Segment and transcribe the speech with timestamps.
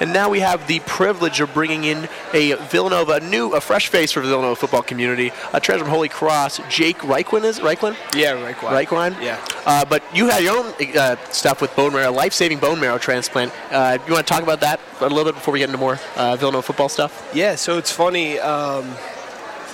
[0.00, 3.88] And now we have the privilege of bringing in a Villanova, a new, a fresh
[3.88, 7.96] face for the Villanova football community, a transfer from Holy Cross, Jake Reichwein is Reichwein?
[8.14, 8.86] Yeah, Reichwein.
[8.86, 9.22] Reichwein?
[9.22, 9.44] Yeah.
[9.66, 13.52] Uh, but you had your own uh, stuff with bone marrow, life-saving bone marrow transplant.
[13.70, 15.98] Uh, you want to talk about that a little bit before we get into more
[16.16, 17.30] uh, Villanova football stuff?
[17.34, 18.38] Yeah, so it's funny.
[18.38, 18.94] Um,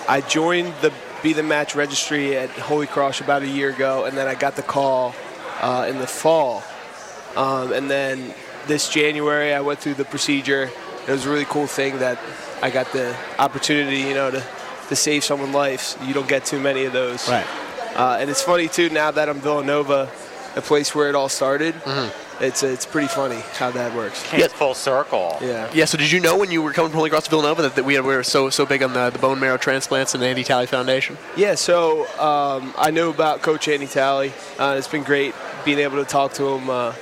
[0.08, 0.92] I joined the
[1.22, 4.56] Be the Match registry at Holy Cross about a year ago, and then I got
[4.56, 5.14] the call
[5.60, 6.62] uh, in the fall.
[7.36, 8.34] Um, and then
[8.66, 10.70] this January, I went through the procedure.
[11.06, 12.18] It was a really cool thing that
[12.62, 14.44] I got the opportunity, you know, to,
[14.88, 15.96] to save someone's life.
[16.04, 17.28] You don't get too many of those.
[17.28, 17.46] Right.
[17.96, 18.90] Uh, and it's funny too.
[18.90, 20.10] Now that I'm Villanova,
[20.54, 22.42] the place where it all started, Mm-hmm.
[22.44, 24.22] it's it's pretty funny how that works.
[24.30, 25.38] Came full circle.
[25.40, 25.70] Yeah.
[25.74, 25.84] Yeah.
[25.86, 27.84] So did you know when you were coming from Holy Cross to Villanova that, that
[27.84, 30.66] we were so so big on the, the bone marrow transplants and the Andy Talley
[30.66, 31.16] Foundation?
[31.36, 34.32] Yeah, so um, I knew about Coach Andy Talley.
[34.58, 36.94] Uh, it's been great being able to talk to him uh,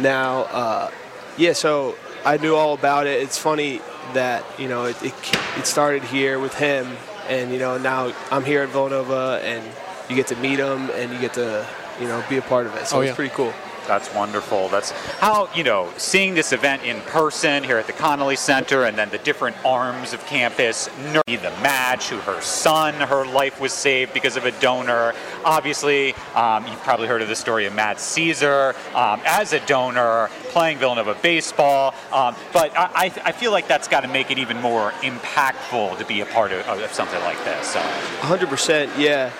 [0.00, 0.42] now.
[0.42, 0.90] Uh,
[1.36, 1.94] yeah, so
[2.24, 3.22] I knew all about it.
[3.22, 3.80] It's funny
[4.14, 5.14] that you know it, it
[5.56, 6.96] it started here with him,
[7.28, 9.62] and you know now I'm here at Villanova, and
[10.08, 11.66] you get to meet him, and you get to
[12.00, 12.86] you know be a part of it.
[12.86, 13.14] So Oh, it's yeah.
[13.14, 13.52] pretty cool.
[13.88, 14.68] That's wonderful.
[14.68, 18.98] That's how, you know, seeing this event in person here at the Connelly Center and
[18.98, 23.72] then the different arms of campus, Nerdy, the match, who her son, her life was
[23.72, 25.14] saved because of a donor.
[25.42, 30.28] Obviously, um, you've probably heard of the story of Matt Caesar um, as a donor,
[30.50, 31.94] playing Villanova baseball.
[32.12, 36.04] Um, but I, I feel like that's got to make it even more impactful to
[36.04, 37.68] be a part of, of something like this.
[37.68, 37.80] So.
[38.20, 39.32] 100%, yeah.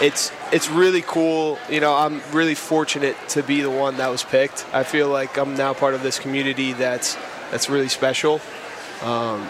[0.00, 1.58] It's it's really cool.
[1.68, 4.66] You know, I'm really fortunate to be the one that was picked.
[4.72, 7.16] I feel like I'm now part of this community that's
[7.50, 8.40] that's really special.
[9.02, 9.46] Um,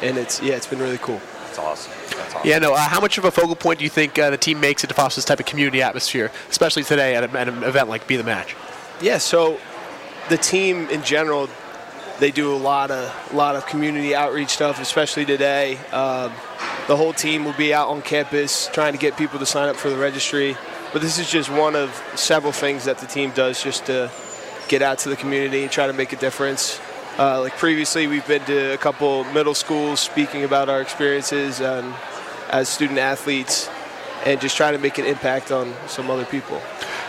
[0.00, 1.20] and it's yeah, it's been really cool.
[1.44, 1.92] That's awesome.
[2.16, 2.48] That's awesome.
[2.48, 2.58] Yeah.
[2.58, 2.74] No.
[2.74, 4.86] Uh, how much of a focal point do you think uh, the team makes it
[4.88, 8.06] to foster this type of community atmosphere, especially today at, a, at an event like
[8.06, 8.56] Be the Match?
[9.00, 9.60] Yeah, so
[10.28, 11.48] the team in general,
[12.18, 15.76] they do a lot of lot of community outreach stuff, especially today.
[15.92, 16.32] Um,
[16.88, 19.76] the whole team will be out on campus trying to get people to sign up
[19.76, 20.56] for the registry.
[20.92, 24.10] But this is just one of several things that the team does just to
[24.68, 26.80] get out to the community and try to make a difference.
[27.18, 31.94] Uh, like previously, we've been to a couple middle schools speaking about our experiences um,
[32.50, 33.68] as student athletes
[34.24, 36.60] and just trying to make an impact on some other people.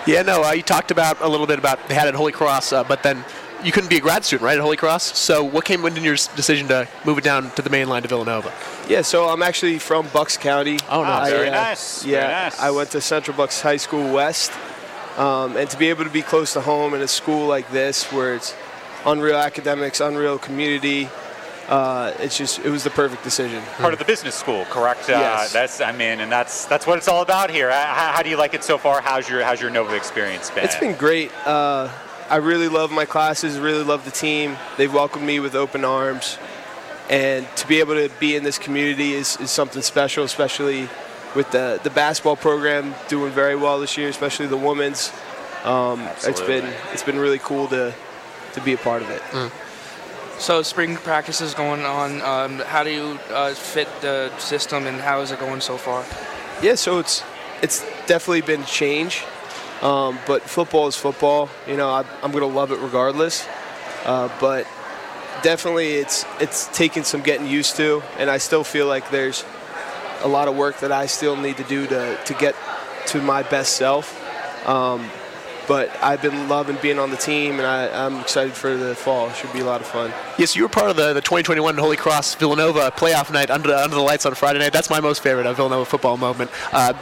[0.06, 0.22] Yeah.
[0.22, 0.44] No.
[0.44, 3.04] Uh, you talked about a little bit about they had at Holy Cross, uh, but
[3.04, 3.24] then
[3.64, 5.18] you couldn't be a grad student, right, at Holy Cross.
[5.18, 8.08] So what came into your decision to move it down to the main line to
[8.08, 8.52] Villanova?
[8.88, 10.78] Yeah, so I'm actually from Bucks County.
[10.90, 11.28] Oh, nice.
[11.28, 12.60] Ah, very I, uh, nice, very Yeah, nice.
[12.60, 14.52] I went to Central Bucks High School West,
[15.18, 18.12] um, and to be able to be close to home in a school like this,
[18.12, 18.56] where it's
[19.06, 21.10] unreal academics, unreal community,
[21.70, 23.64] uh, it's just it was the perfect decision.
[23.78, 25.10] part of the business school, correct?
[25.10, 25.54] Uh, Yes.
[25.54, 27.70] That's I mean, and that's that's what it's all about here.
[27.70, 29.00] Uh, How, how do you like it so far?
[29.02, 30.66] How's your how's your Nova experience been?
[30.66, 31.32] It's been great.
[31.48, 31.88] Uh,
[32.30, 34.58] I really love my classes, really love the team.
[34.78, 36.38] They've welcomed me with open arms.
[37.10, 40.88] And to be able to be in this community is, is something special, especially
[41.36, 45.12] with the, the basketball program doing very well this year, especially the women's.
[45.64, 47.94] Um, it's been it's been really cool to
[48.54, 49.22] to be a part of it.
[50.40, 52.22] So spring practice is going on.
[52.22, 56.04] Um, how do you uh, fit the system, and how is it going so far?
[56.62, 57.24] Yeah, so it's
[57.62, 59.24] it's definitely been a change,
[59.84, 61.50] um, but football is football.
[61.68, 63.46] You know, I, I'm gonna love it regardless.
[64.06, 64.66] Uh, but
[65.44, 69.46] definitely, it's it's taken some getting used to, and I still feel like there's
[70.22, 72.56] a lot of work that I still need to do to to get
[73.08, 74.20] to my best self.
[74.68, 75.10] Um,
[75.68, 79.30] but I've been loving being on the team, and I, I'm excited for the fall.
[79.30, 80.14] It should be a lot of fun.
[80.38, 83.96] Yes, you were part of the, the 2021 Holy Cross Villanova playoff night under, under
[83.96, 84.74] the lights on Friday night.
[84.74, 86.52] That's my most favorite of Villanova football moment.
[86.72, 86.94] Uh,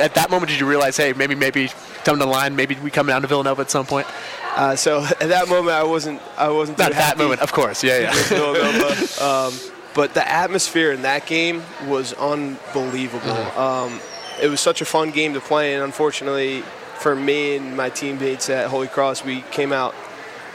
[0.00, 1.70] at that moment, did you realize, hey, maybe maybe
[2.04, 4.06] down the line, maybe we come down to Villanova at some point?
[4.54, 7.84] Uh, so at that moment, I wasn't I wasn't Not that moment, of course.
[7.84, 8.22] Yeah, yeah.
[8.28, 9.24] Villanova.
[9.24, 13.30] um, but the atmosphere in that game was unbelievable.
[13.58, 13.98] Um,
[14.42, 16.62] it was such a fun game to play, and unfortunately
[17.00, 19.94] for me and my teammates at Holy Cross, we came out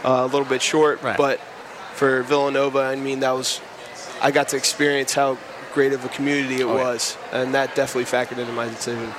[0.03, 1.01] uh, a little bit short.
[1.01, 1.17] Right.
[1.17, 1.39] But
[1.93, 3.61] for Villanova, I mean, that was
[4.21, 5.37] I got to experience how
[5.73, 6.83] great of a community it Oh, yeah.
[6.83, 9.09] was, and that definitely factored into my decision.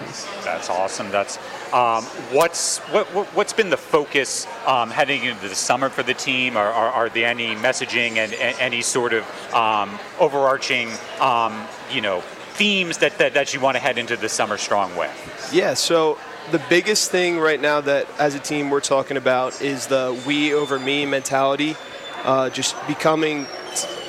[0.45, 1.11] That's awesome.
[1.11, 1.39] That's
[1.73, 6.15] um, what's what, what what's been the focus um, heading into the summer for the
[6.15, 6.57] team?
[6.57, 9.25] Are, are, are there any messaging and, and any sort of
[9.55, 10.89] um, overarching
[11.21, 12.21] um, you know
[12.55, 15.51] themes that, that that you want to head into the summer strong with?
[15.55, 16.19] Yeah, so
[16.51, 20.53] the biggest thing right now that as a team we're talking about is the we
[20.53, 21.77] over me mentality.
[22.25, 23.47] Uh, just becoming,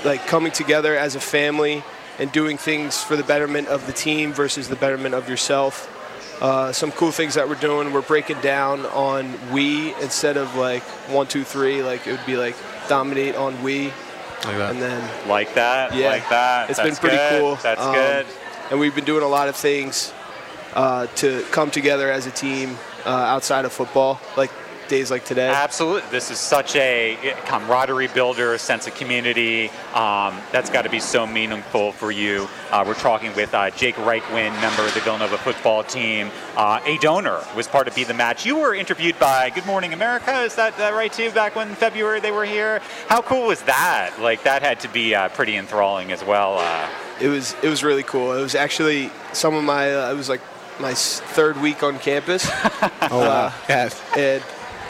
[0.06, 1.84] like, coming together as a family
[2.20, 5.90] and doing things for the betterment of the team versus the betterment of yourself.
[6.40, 10.84] Uh, some cool things that we're doing, we're breaking down on we instead of like
[11.10, 11.82] one, two, three.
[11.82, 12.56] Like, it would be like
[12.88, 13.86] dominate on we.
[14.46, 14.72] Like that.
[14.72, 15.96] and then Like that.
[15.96, 16.70] yeah, Like that.
[16.70, 17.40] It's That's been pretty good.
[17.40, 17.56] cool.
[17.64, 18.26] That's Um, good.
[18.70, 20.14] And we've been doing a lot of things
[20.76, 24.52] uh, to come together as a team uh, outside of football, like
[24.90, 25.50] days like today.
[25.50, 26.08] Absolutely.
[26.12, 29.70] This is such a camaraderie builder, a sense of community.
[29.94, 32.50] Um, that's got to be so meaningful for you.
[32.70, 36.30] Uh, we're talking with uh, Jake Reichwein, member of the Villanova football team.
[36.58, 38.46] Uh, a donor was part of Be the Match.
[38.46, 40.42] You were interviewed by Good Morning America.
[40.42, 41.32] Is that, that right too?
[41.32, 42.82] Back when February they were here.
[43.08, 44.20] How cool was that?
[44.20, 46.58] Like that had to be uh, pretty enthralling as well.
[46.60, 46.90] Uh,
[47.22, 48.34] It was it was really cool.
[48.34, 50.42] It was actually some of my uh, it was like
[50.80, 52.50] my third week on campus.
[53.12, 53.54] Oh wow.
[53.70, 53.90] yeah.
[54.18, 54.42] and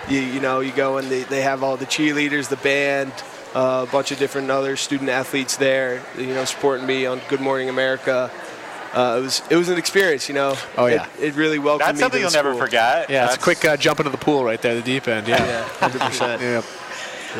[0.07, 3.12] you, you know you go and they, they have all the cheerleaders the band
[3.56, 7.41] uh, a bunch of different other student athletes there you know supporting me on good
[7.41, 8.30] morning america
[8.94, 11.07] uh, it was it was an experience you know Oh, yeah.
[11.19, 13.09] it, it really welcomed that's me something to you'll the never forget.
[13.09, 15.27] Yeah, it's a quick uh, jump into the pool right there, the deep end.
[15.27, 15.44] Yeah.
[15.44, 16.62] yeah 100% Yeah.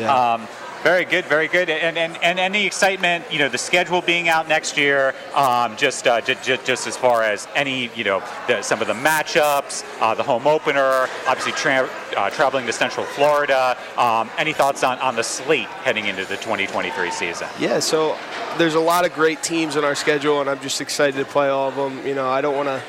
[0.00, 0.32] yeah.
[0.34, 0.48] Um,
[0.84, 1.70] very good, very good.
[1.70, 6.06] And, and, and any excitement, you know, the schedule being out next year, um, just,
[6.06, 9.82] uh, j- j- just as far as any, you know, the, some of the matchups,
[10.02, 11.88] uh, the home opener, obviously tra-
[12.18, 13.76] uh, traveling to Central Florida.
[13.96, 17.48] Um, any thoughts on, on the slate heading into the 2023 season?
[17.58, 18.16] yeah so
[18.58, 21.48] there's a lot of great teams on our schedule and i'm just excited to play
[21.48, 22.82] all of them you know i don't want to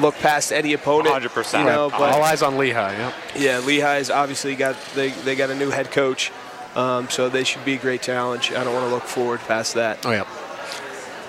[0.00, 1.58] look past any opponent 100%.
[1.60, 2.92] you know but All eyes on Lehigh.
[2.96, 3.12] Yeah.
[3.36, 6.30] Yeah, Lehigh's obviously got they, they got a new head coach,
[6.76, 8.52] um, so they should be a great challenge.
[8.52, 10.04] I don't want to look forward past that.
[10.04, 10.26] Oh yeah.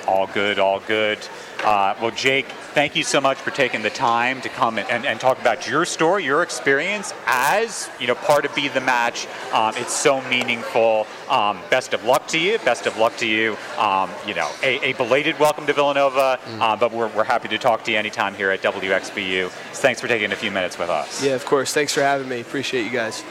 [0.07, 1.19] All good, all good.
[1.63, 5.05] Uh, well, Jake, thank you so much for taking the time to come and, and,
[5.05, 9.27] and talk about your story, your experience as you know part of Be the Match.
[9.53, 11.07] Um, it's so meaningful.
[11.29, 12.59] Um, best of luck to you.
[12.59, 13.55] Best of luck to you.
[13.77, 17.57] Um, you know, a, a belated welcome to Villanova, uh, but we're, we're happy to
[17.57, 19.49] talk to you anytime here at WXVU.
[19.49, 21.23] So thanks for taking a few minutes with us.
[21.23, 21.73] Yeah, of course.
[21.73, 22.41] Thanks for having me.
[22.41, 23.23] Appreciate you guys.